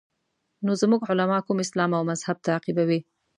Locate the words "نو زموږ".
0.65-1.01